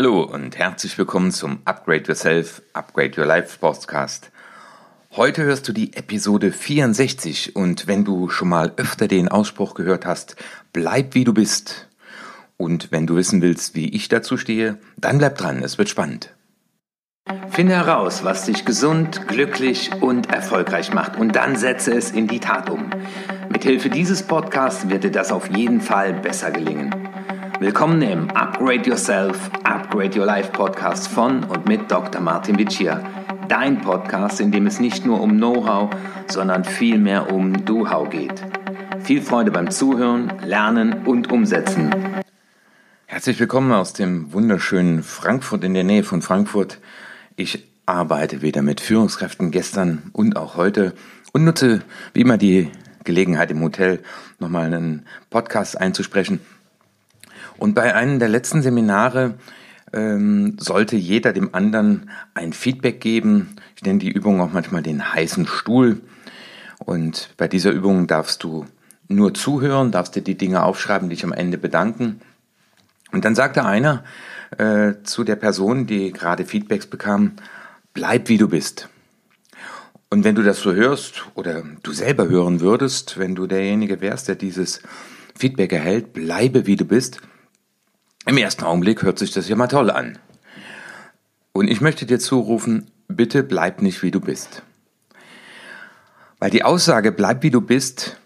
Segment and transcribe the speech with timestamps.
[0.00, 4.30] Hallo und herzlich willkommen zum Upgrade Yourself, Upgrade Your Life Podcast.
[5.16, 10.06] Heute hörst du die Episode 64 und wenn du schon mal öfter den Ausspruch gehört
[10.06, 10.36] hast,
[10.72, 11.88] bleib wie du bist.
[12.56, 16.32] Und wenn du wissen willst, wie ich dazu stehe, dann bleib dran, es wird spannend.
[17.50, 22.38] Finde heraus, was dich gesund, glücklich und erfolgreich macht und dann setze es in die
[22.38, 22.90] Tat um.
[23.48, 27.07] Mithilfe dieses Podcasts wird dir das auf jeden Fall besser gelingen.
[27.60, 32.20] Willkommen im Upgrade Yourself, Upgrade Your Life Podcast von und mit Dr.
[32.20, 33.02] Martin Vicia.
[33.48, 35.90] Dein Podcast, in dem es nicht nur um Know-how,
[36.28, 38.44] sondern vielmehr um Do-How geht.
[39.00, 41.90] Viel Freude beim Zuhören, Lernen und Umsetzen.
[43.06, 46.78] Herzlich willkommen aus dem wunderschönen Frankfurt in der Nähe von Frankfurt.
[47.34, 50.94] Ich arbeite wieder mit Führungskräften gestern und auch heute
[51.32, 51.82] und nutze
[52.14, 52.70] wie immer die
[53.02, 54.00] Gelegenheit im Hotel
[54.38, 56.38] nochmal einen Podcast einzusprechen
[57.58, 59.34] und bei einem der letzten Seminare
[59.92, 63.56] ähm, sollte jeder dem anderen ein Feedback geben.
[63.76, 66.00] Ich nenne die Übung auch manchmal den heißen Stuhl.
[66.78, 68.66] Und bei dieser Übung darfst du
[69.08, 72.20] nur zuhören, darfst dir die Dinge aufschreiben, dich am Ende bedanken.
[73.12, 74.04] Und dann sagte einer
[74.58, 77.32] äh, zu der Person, die gerade Feedbacks bekam,
[77.94, 78.88] bleib wie du bist.
[80.10, 84.28] Und wenn du das so hörst oder du selber hören würdest, wenn du derjenige wärst,
[84.28, 84.80] der dieses
[85.34, 87.20] Feedback erhält, bleibe wie du bist,
[88.28, 90.18] im ersten Augenblick hört sich das ja mal toll an.
[91.52, 94.62] Und ich möchte dir zurufen, bitte bleib nicht wie du bist.
[96.38, 98.20] Weil die Aussage, bleib wie du bist,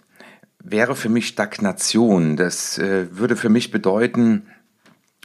[0.58, 2.36] wäre für mich Stagnation.
[2.36, 4.48] Das äh, würde für mich bedeuten,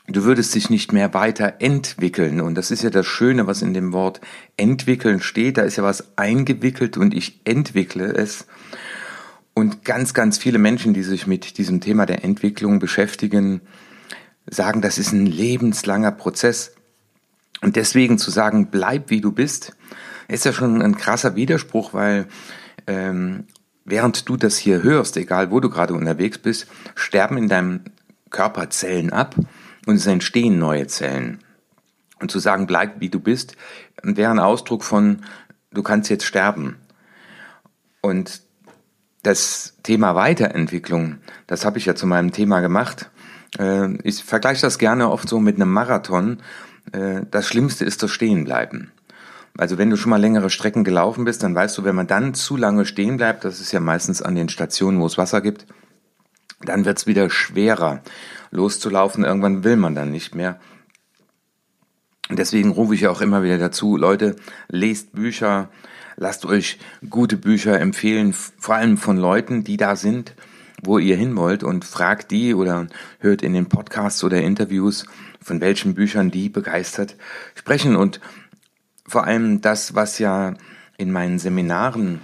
[0.08, 2.39] du würdest dich nicht mehr weiterentwickeln.
[2.39, 4.22] Und das ist ja das Schöne, was in dem Wort
[4.58, 5.58] entwickeln steht.
[5.58, 8.45] Da ist ja was eingewickelt und ich entwickle es.
[9.56, 13.62] Und ganz, ganz viele Menschen, die sich mit diesem Thema der Entwicklung beschäftigen,
[14.50, 16.74] sagen, das ist ein lebenslanger Prozess.
[17.62, 19.75] Und deswegen zu sagen, bleib wie du bist,
[20.28, 22.28] ist ja schon ein krasser Widerspruch, weil
[22.85, 23.46] ähm,
[23.85, 27.81] während du das hier hörst, egal wo du gerade unterwegs bist, sterben in deinem
[28.30, 29.35] Körper Zellen ab
[29.85, 31.40] und es entstehen neue Zellen.
[32.19, 33.56] Und zu sagen, bleib wie du bist,
[34.02, 35.24] wäre ein Ausdruck von,
[35.72, 36.78] du kannst jetzt sterben.
[38.02, 38.41] Und
[39.24, 43.09] das Thema Weiterentwicklung, das habe ich ja zu meinem Thema gemacht.
[43.59, 46.40] Äh, ich vergleiche das gerne oft so mit einem Marathon.
[46.91, 48.91] Äh, das Schlimmste ist das Stehenbleiben.
[49.58, 52.35] Also wenn du schon mal längere Strecken gelaufen bist, dann weißt du, wenn man dann
[52.35, 55.66] zu lange stehen bleibt, das ist ja meistens an den Stationen, wo es Wasser gibt,
[56.62, 58.02] dann wird es wieder schwerer
[58.52, 59.24] loszulaufen.
[59.24, 60.59] Irgendwann will man dann nicht mehr.
[62.29, 64.35] Deswegen rufe ich auch immer wieder dazu, Leute,
[64.68, 65.69] lest Bücher,
[66.18, 66.78] lasst euch
[67.09, 70.34] gute Bücher empfehlen, vor allem von Leuten, die da sind,
[70.84, 72.88] wo ihr hin wollt und fragt die oder
[73.20, 75.06] hört in den Podcasts oder Interviews,
[75.42, 77.16] von welchen Büchern die begeistert
[77.56, 77.96] sprechen.
[77.96, 78.20] Und
[79.08, 80.54] vor allem das, was ja
[80.98, 82.22] in meinen Seminaren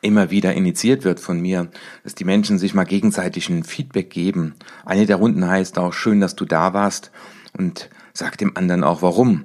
[0.00, 1.68] immer wieder initiiert wird von mir,
[2.04, 4.54] dass die Menschen sich mal gegenseitig ein Feedback geben.
[4.84, 7.10] Eine der Runden heißt auch, schön, dass du da warst
[7.56, 9.44] und sag dem anderen auch warum.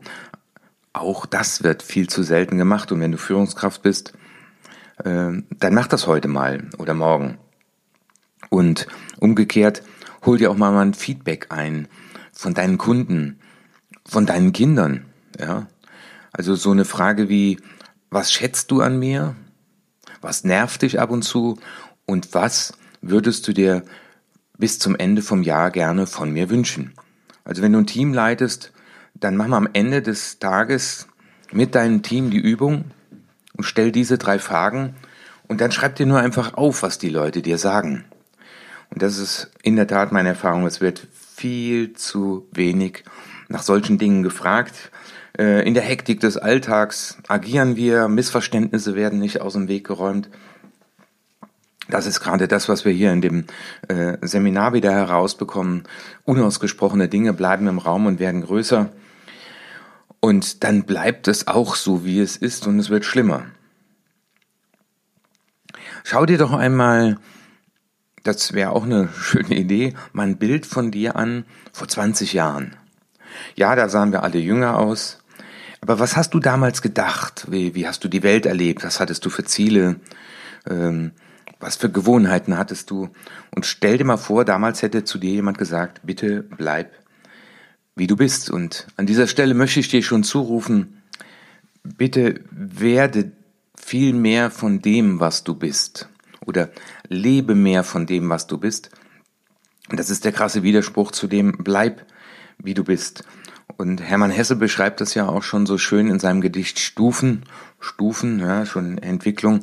[0.93, 4.13] Auch das wird viel zu selten gemacht und wenn du Führungskraft bist,
[5.03, 7.39] äh, dann mach das heute mal oder morgen.
[8.49, 8.87] Und
[9.19, 9.83] umgekehrt,
[10.25, 11.87] hol dir auch mal ein Feedback ein
[12.31, 13.39] von deinen Kunden,
[14.05, 15.05] von deinen Kindern,
[15.39, 15.67] ja.
[16.31, 17.59] Also so eine Frage wie,
[18.09, 19.35] was schätzt du an mir?
[20.21, 21.59] Was nervt dich ab und zu?
[22.05, 23.83] Und was würdest du dir
[24.57, 26.93] bis zum Ende vom Jahr gerne von mir wünschen?
[27.43, 28.71] Also wenn du ein Team leitest,
[29.13, 31.07] dann mach mal am Ende des Tages
[31.51, 32.85] mit deinem Team die Übung
[33.55, 34.95] und stell diese drei Fragen
[35.47, 38.05] und dann schreib dir nur einfach auf, was die Leute dir sagen.
[38.93, 40.67] Und das ist in der Tat meine Erfahrung.
[40.67, 43.03] Es wird viel zu wenig
[43.47, 44.91] nach solchen Dingen gefragt.
[45.35, 50.29] Äh, in der Hektik des Alltags agieren wir, Missverständnisse werden nicht aus dem Weg geräumt.
[51.89, 53.45] Das ist gerade das, was wir hier in dem
[53.87, 55.83] äh, Seminar wieder herausbekommen.
[56.25, 58.91] Unausgesprochene Dinge bleiben im Raum und werden größer.
[60.19, 63.47] Und dann bleibt es auch so, wie es ist und es wird schlimmer.
[66.03, 67.17] Schau dir doch einmal
[68.23, 72.75] das wäre auch eine schöne Idee, mal ein Bild von dir an vor 20 Jahren.
[73.55, 75.19] Ja, da sahen wir alle jünger aus.
[75.81, 77.45] Aber was hast du damals gedacht?
[77.49, 78.83] Wie, wie hast du die Welt erlebt?
[78.83, 79.97] Was hattest du für Ziele?
[80.69, 81.11] Ähm,
[81.59, 83.09] was für Gewohnheiten hattest du?
[83.53, 86.91] Und stell dir mal vor, damals hätte zu dir jemand gesagt, bitte bleib
[87.95, 88.49] wie du bist.
[88.49, 91.01] Und an dieser Stelle möchte ich dir schon zurufen,
[91.83, 93.31] bitte werde
[93.75, 96.09] viel mehr von dem, was du bist
[96.45, 96.69] oder
[97.13, 98.89] lebe mehr von dem, was du bist.
[99.89, 102.05] Das ist der krasse Widerspruch zu dem, bleib
[102.57, 103.23] wie du bist.
[103.77, 107.43] Und Hermann Hesse beschreibt das ja auch schon so schön in seinem Gedicht Stufen,
[107.79, 109.61] Stufen, ja, schon Entwicklung,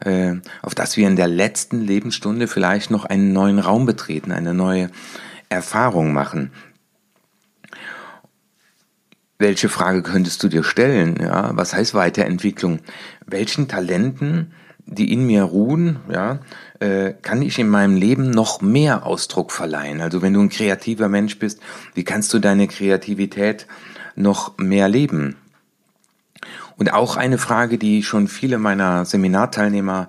[0.00, 4.52] äh, auf dass wir in der letzten Lebensstunde vielleicht noch einen neuen Raum betreten, eine
[4.52, 4.90] neue
[5.48, 6.50] Erfahrung machen.
[9.38, 11.16] Welche Frage könntest du dir stellen?
[11.20, 12.80] Ja, was heißt Weiterentwicklung?
[13.26, 14.52] Welchen Talenten,
[14.86, 16.40] die in mir ruhen, ja,
[16.82, 20.00] äh, kann ich in meinem Leben noch mehr Ausdruck verleihen?
[20.00, 21.60] Also wenn du ein kreativer Mensch bist,
[21.94, 23.68] wie kannst du deine Kreativität
[24.16, 25.36] noch mehr leben?
[26.76, 30.08] Und auch eine Frage, die schon viele meiner Seminarteilnehmer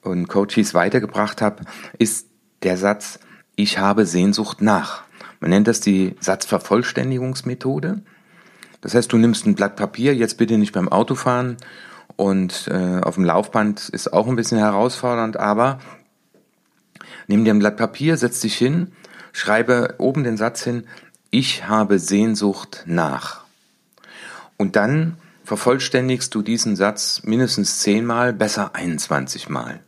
[0.00, 1.64] und Coaches weitergebracht habe,
[1.98, 2.28] ist
[2.62, 3.20] der Satz,
[3.54, 5.02] ich habe Sehnsucht nach.
[5.40, 8.00] Man nennt das die Satzvervollständigungsmethode.
[8.80, 11.58] Das heißt, du nimmst ein Blatt Papier, jetzt bitte nicht beim Autofahren
[12.16, 15.78] und äh, auf dem Laufband ist auch ein bisschen herausfordernd, aber
[17.26, 18.92] nimm dir ein Blatt Papier, setz dich hin,
[19.32, 20.84] schreibe oben den Satz hin,
[21.30, 23.44] ich habe Sehnsucht nach.
[24.56, 29.80] Und dann vervollständigst du diesen Satz mindestens zehnmal, besser 21 Mal.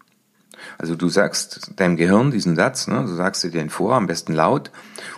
[0.78, 4.34] Also du sagst deinem Gehirn diesen Satz, ne, du sagst dir den vor, am besten
[4.34, 4.70] laut,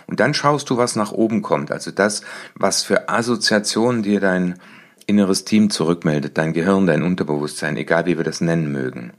[0.07, 1.71] und dann schaust du, was nach oben kommt.
[1.71, 2.21] Also das,
[2.55, 4.59] was für Assoziationen dir dein
[5.05, 9.11] inneres Team zurückmeldet, dein Gehirn, dein Unterbewusstsein, egal wie wir das nennen mögen.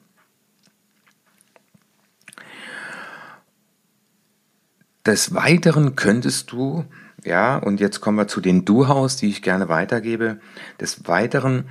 [5.11, 6.85] Des Weiteren könntest du,
[7.25, 10.39] ja, und jetzt kommen wir zu den Du-Haus, die ich gerne weitergebe.
[10.81, 11.69] Des Weiteren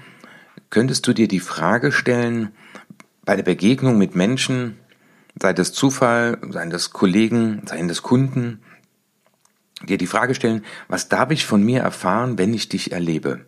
[0.70, 2.52] könntest du dir die Frage stellen,
[3.24, 4.78] bei der Begegnung mit Menschen,
[5.42, 8.60] sei das Zufall, seien das Kollegen, seien das Kunden,
[9.88, 13.46] dir die Frage stellen, was darf ich von mir erfahren, wenn ich dich erlebe?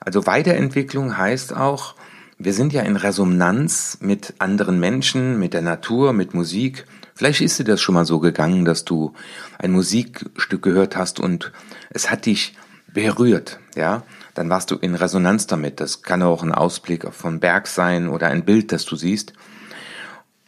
[0.00, 1.94] Also Weiterentwicklung heißt auch,
[2.38, 6.86] wir sind ja in Resonanz mit anderen Menschen, mit der Natur, mit Musik.
[7.20, 9.12] Vielleicht ist dir das schon mal so gegangen, dass du
[9.58, 11.52] ein Musikstück gehört hast und
[11.90, 12.56] es hat dich
[12.94, 14.04] berührt, ja?
[14.32, 15.80] Dann warst du in Resonanz damit.
[15.80, 19.34] Das kann auch ein Ausblick von Berg sein oder ein Bild, das du siehst.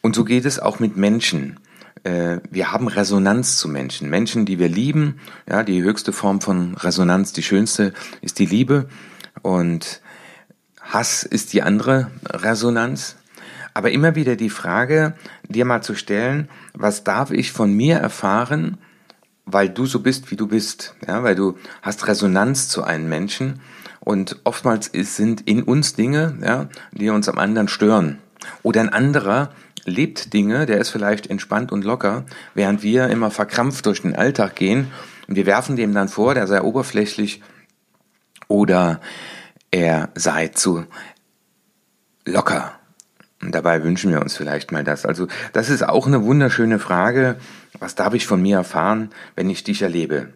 [0.00, 1.60] Und so geht es auch mit Menschen.
[2.04, 4.08] Äh, wir haben Resonanz zu Menschen.
[4.08, 7.92] Menschen, die wir lieben, ja, die höchste Form von Resonanz, die schönste
[8.22, 8.88] ist die Liebe.
[9.42, 10.00] Und
[10.80, 13.16] Hass ist die andere Resonanz.
[13.74, 15.14] Aber immer wieder die Frage,
[15.48, 18.78] dir mal zu stellen, was darf ich von mir erfahren,
[19.44, 23.60] weil du so bist, wie du bist, ja, weil du hast Resonanz zu einem Menschen
[24.00, 28.18] und oftmals ist, sind in uns Dinge, ja, die uns am anderen stören.
[28.62, 29.50] Oder ein anderer
[29.84, 34.56] lebt Dinge, der ist vielleicht entspannt und locker, während wir immer verkrampft durch den Alltag
[34.56, 34.90] gehen
[35.28, 37.42] und wir werfen dem dann vor, der sei oberflächlich
[38.48, 39.00] oder
[39.70, 40.84] er sei zu
[42.24, 42.72] locker.
[43.42, 45.04] Dabei wünschen wir uns vielleicht mal das.
[45.04, 47.36] Also das ist auch eine wunderschöne Frage.
[47.80, 50.32] Was darf ich von mir erfahren, wenn ich dich erlebe?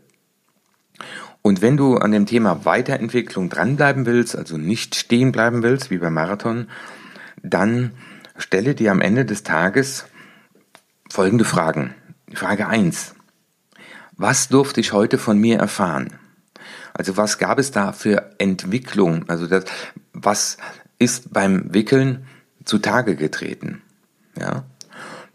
[1.41, 5.99] Und wenn du an dem Thema Weiterentwicklung dranbleiben willst, also nicht stehen bleiben willst, wie
[5.99, 6.67] beim Marathon,
[7.41, 7.93] dann
[8.37, 10.07] stelle dir am Ende des Tages
[11.09, 11.95] folgende Fragen.
[12.35, 13.15] Frage eins:
[14.17, 16.19] Was durfte ich heute von mir erfahren?
[16.93, 19.29] Also was gab es da für Entwicklung?
[19.29, 19.67] Also das,
[20.13, 20.57] was
[20.99, 22.27] ist beim Wickeln
[22.67, 23.83] zutage getreten?
[24.39, 24.65] Ja,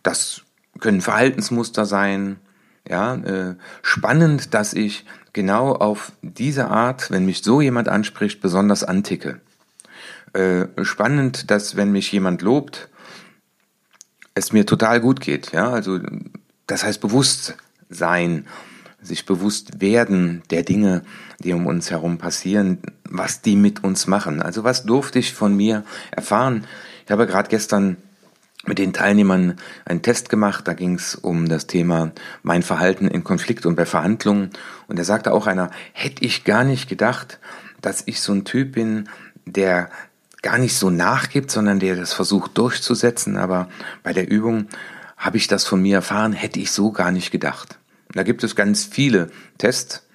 [0.04, 0.44] das
[0.80, 2.38] können Verhaltensmuster sein.
[2.88, 8.84] Ja, äh, spannend, dass ich genau auf diese Art, wenn mich so jemand anspricht, besonders
[8.84, 9.40] anticke.
[10.34, 12.90] Äh, spannend, dass wenn mich jemand lobt,
[14.34, 15.52] es mir total gut geht.
[15.52, 16.00] Ja, also
[16.68, 18.46] das heißt Bewusstsein
[19.02, 21.02] sich bewusst werden der Dinge,
[21.40, 24.42] die um uns herum passieren, was die mit uns machen.
[24.42, 26.66] Also was durfte ich von mir erfahren?
[27.12, 27.98] Ich habe gerade gestern
[28.66, 33.26] mit den Teilnehmern einen Test gemacht, da ging es um das Thema mein Verhalten in
[33.26, 34.52] Konflikt und bei Verhandlungen.
[34.88, 37.40] Und da sagte auch einer, hätte ich gar nicht gedacht,
[37.82, 39.10] dass ich so ein Typ bin,
[39.46, 39.90] der
[40.42, 43.36] gar nicht so nachgibt, sondern der das versucht durchzusetzen.
[43.36, 43.68] Aber
[44.04, 44.70] bei der Übung
[45.18, 47.78] habe ich das von mir erfahren, hätte ich so gar nicht gedacht.
[48.14, 50.08] Da gibt es ganz viele Tests.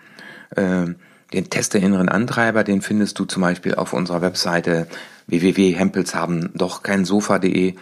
[0.56, 0.96] Ähm,
[1.33, 4.87] den Test der inneren Antreiber, den findest du zum Beispiel auf unserer Webseite
[5.26, 6.16] www.hempels
[6.54, 7.75] doch kein Sofa.de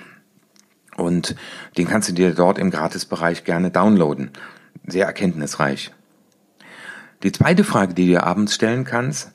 [0.96, 1.34] und
[1.76, 4.30] den kannst du dir dort im Gratisbereich gerne downloaden.
[4.86, 5.92] Sehr erkenntnisreich.
[7.22, 9.32] Die zweite Frage, die du dir abends stellen kannst,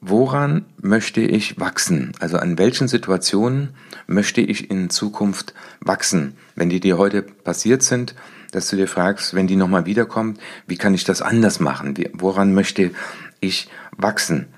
[0.00, 2.12] woran möchte ich wachsen?
[2.20, 3.70] Also an welchen Situationen
[4.06, 6.36] möchte ich in Zukunft wachsen?
[6.54, 8.14] Wenn die dir heute passiert sind,
[8.52, 11.94] dass du dir fragst, wenn die nochmal wiederkommt, wie kann ich das anders machen?
[12.14, 12.92] Woran möchte
[13.40, 14.48] ich wachsen?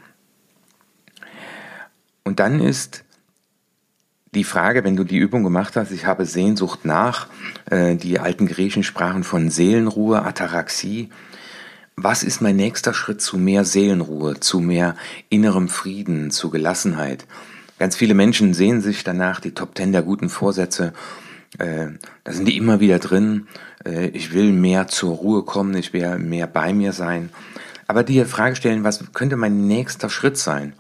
[2.25, 3.05] Und dann ist
[4.35, 7.27] die Frage, wenn du die Übung gemacht hast, ich habe Sehnsucht nach,
[7.69, 11.11] äh, die alten Griechen sprachen von Seelenruhe, Ataraxie.
[11.97, 14.97] was ist mein nächster Schritt zu mehr Seelenruhe, zu mehr
[15.29, 17.27] innerem Frieden, zu Gelassenheit?
[17.79, 20.93] Ganz viele Menschen sehen sich danach die Top Ten der guten Vorsätze.
[21.59, 21.89] Äh,
[22.25, 23.49] da sind die immer wieder drin.
[23.85, 27.31] Äh, ich will mehr zur Ruhe kommen, ich will mehr bei mir sein.
[27.87, 30.75] Aber die Frage stellen, was könnte mein nächster Schritt sein?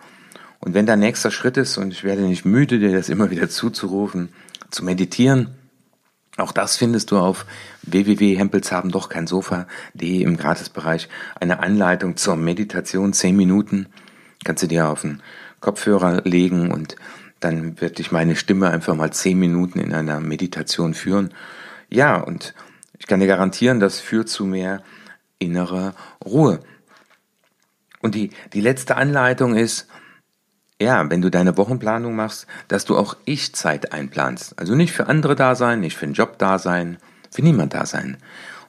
[0.61, 3.49] Und wenn der nächster Schritt ist, und ich werde nicht müde, dir das immer wieder
[3.49, 4.29] zuzurufen,
[4.71, 5.49] zu meditieren,
[6.37, 7.47] auch das findest du auf
[7.83, 11.09] www.hempels doch kein Sofa.de im Gratisbereich.
[11.39, 13.87] Eine Anleitung zur Meditation, zehn Minuten.
[14.45, 15.21] Kannst du dir auf den
[15.61, 16.97] Kopfhörer legen und
[17.40, 21.32] dann wird dich meine Stimme einfach mal zehn Minuten in einer Meditation führen.
[21.88, 22.54] Ja, und
[22.99, 24.82] ich kann dir garantieren, das führt zu mehr
[25.38, 25.94] innerer
[26.25, 26.61] Ruhe.
[28.00, 29.88] Und die, die letzte Anleitung ist,
[30.80, 34.59] ja, wenn du deine Wochenplanung machst, dass du auch Ich-Zeit einplanst.
[34.59, 36.99] Also nicht für andere da sein, nicht für einen Job da sein,
[37.30, 38.16] für niemand da sein.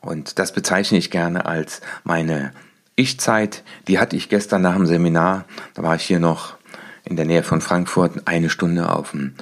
[0.01, 2.51] Und das bezeichne ich gerne als meine
[2.95, 3.63] Ich-Zeit.
[3.87, 5.45] Die hatte ich gestern nach dem Seminar.
[5.73, 6.57] Da war ich hier noch
[7.03, 9.35] in der Nähe von Frankfurt eine Stunde auf dem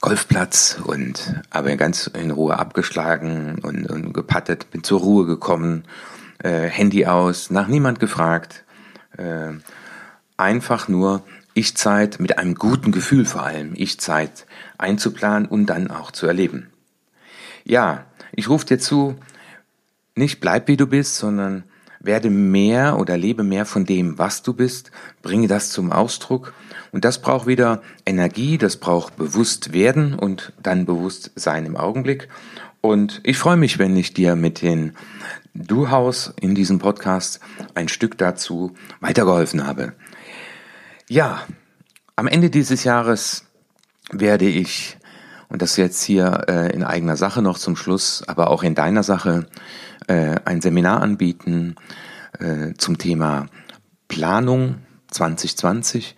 [0.00, 5.84] Golfplatz und habe ganz in Ruhe abgeschlagen und, und gepattet, bin zur Ruhe gekommen,
[6.38, 8.64] äh, Handy aus, nach niemand gefragt.
[9.16, 9.54] Äh,
[10.36, 11.22] einfach nur
[11.54, 14.46] ich-Zeit mit einem guten Gefühl vor allem, Ich-Zeit
[14.78, 16.70] einzuplanen und dann auch zu erleben.
[17.64, 19.16] Ja, ich rufe dir zu,
[20.14, 21.64] nicht bleib wie du bist, sondern
[22.08, 24.90] werde mehr oder lebe mehr von dem, was du bist,
[25.22, 26.54] bringe das zum Ausdruck
[26.90, 32.28] und das braucht wieder Energie, das braucht bewusst werden und dann bewusst sein im Augenblick.
[32.80, 34.94] Und ich freue mich, wenn ich dir mit den
[35.54, 37.40] Du-Haus in diesem Podcast
[37.74, 39.92] ein Stück dazu weitergeholfen habe.
[41.08, 41.42] Ja,
[42.16, 43.44] am Ende dieses Jahres
[44.10, 44.96] werde ich,
[45.48, 49.02] und das jetzt hier äh, in eigener Sache noch zum Schluss, aber auch in deiner
[49.02, 49.46] Sache,
[50.08, 51.76] äh, ein Seminar anbieten
[52.38, 53.46] äh, zum Thema
[54.08, 54.76] Planung
[55.10, 56.16] 2020.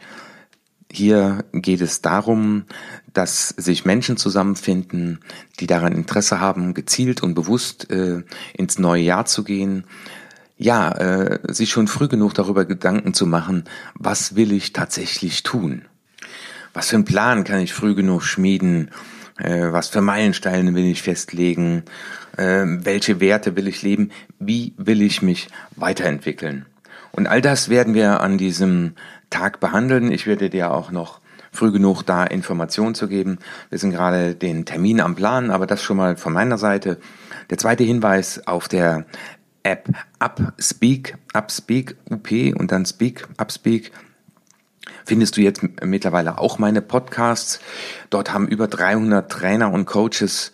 [0.90, 2.64] Hier geht es darum,
[3.12, 5.20] dass sich Menschen zusammenfinden,
[5.60, 8.22] die daran Interesse haben, gezielt und bewusst äh,
[8.54, 9.84] ins neue Jahr zu gehen,
[10.56, 15.86] ja, äh, sich schon früh genug darüber Gedanken zu machen, was will ich tatsächlich tun?
[16.74, 18.90] Was für einen Plan kann ich früh genug schmieden?
[19.42, 21.84] Äh, was für Meilensteine will ich festlegen?
[22.36, 24.10] Äh, welche Werte will ich leben?
[24.38, 26.66] Wie will ich mich weiterentwickeln?
[27.12, 28.94] Und all das werden wir an diesem
[29.30, 30.12] Tag behandeln.
[30.12, 31.20] Ich werde dir auch noch
[31.52, 33.38] früh genug da Informationen zu geben.
[33.70, 36.98] Wir sind gerade den Termin am Planen, aber das schon mal von meiner Seite.
[37.50, 39.04] Der zweite Hinweis auf der
[39.62, 39.88] App
[40.20, 43.90] Upspeak, Upspeak, UP und dann Speak, Upspeak,
[45.04, 47.60] findest du jetzt mittlerweile auch meine Podcasts.
[48.10, 50.52] Dort haben über 300 Trainer und Coaches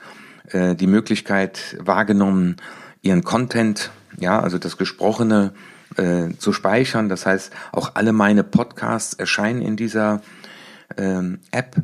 [0.51, 2.57] äh, die Möglichkeit wahrgenommen,
[3.03, 5.53] ihren Content, ja, also das Gesprochene
[5.97, 7.09] äh, zu speichern.
[7.09, 10.21] Das heißt, auch alle meine Podcasts erscheinen in dieser
[10.97, 11.77] ähm, App.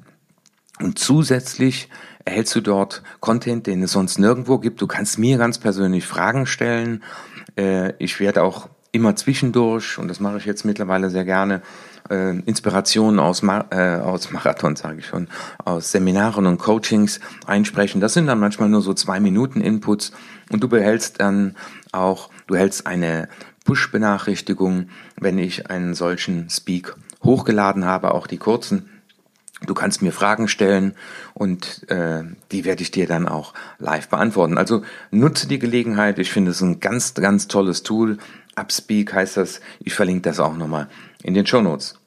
[0.81, 1.89] Und zusätzlich
[2.25, 4.81] erhältst du dort Content, den es sonst nirgendwo gibt.
[4.81, 7.03] Du kannst mir ganz persönlich Fragen stellen.
[7.57, 11.63] Äh, ich werde auch immer zwischendurch, und das mache ich jetzt mittlerweile sehr gerne,
[12.11, 15.29] äh, Inspirationen aus, Ma äh, aus Marathon, sage ich schon,
[15.65, 18.01] aus Seminaren und Coachings einsprechen.
[18.01, 20.13] Das sind dann manchmal nur so zwei Minuten Inputs
[20.51, 21.57] und du behältst dann
[21.93, 23.29] auch, du hältst eine
[23.65, 28.89] Push-Benachrichtigung, wenn ich einen solchen Speak hochgeladen habe, auch die kurzen.
[29.67, 30.95] Du kannst mir Fragen stellen
[31.35, 34.59] und äh, die werde ich dir dann auch live beantworten.
[34.59, 34.83] Also
[35.13, 36.19] nutze die Gelegenheit.
[36.19, 38.19] Ich finde es ein ganz, ganz tolles Tool.
[38.57, 39.61] Upspeak heißt das.
[39.81, 40.89] Ich verlinke das auch nochmal
[41.23, 41.99] in den Show Notes.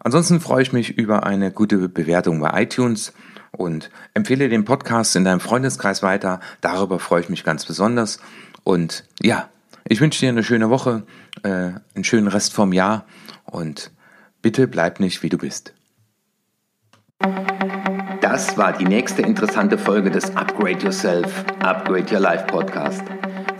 [0.00, 3.12] Ansonsten freue ich mich über eine gute Bewertung bei iTunes
[3.52, 6.40] und empfehle den Podcast in deinem Freundeskreis weiter.
[6.60, 8.18] Darüber freue ich mich ganz besonders.
[8.64, 9.48] Und ja,
[9.86, 11.04] ich wünsche dir eine schöne Woche,
[11.42, 13.06] äh, einen schönen Rest vom Jahr
[13.44, 13.90] und
[14.42, 15.74] bitte bleib nicht wie du bist.
[18.20, 23.02] Das war die nächste interessante Folge des Upgrade Yourself, Upgrade Your Life Podcast.